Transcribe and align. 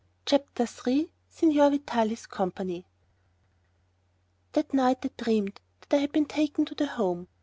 CHAPTER 0.25 0.65
III 0.87 1.11
SIGNOR 1.29 1.69
VITALIS' 1.69 2.25
COMPANY 2.25 2.87
That 4.53 4.73
night 4.73 5.05
I 5.05 5.11
dreamed 5.15 5.61
that 5.81 5.95
I 5.95 5.99
had 5.99 6.11
been 6.11 6.25
taken 6.25 6.65
to 6.65 6.73
the 6.73 6.87
Home. 6.87 7.27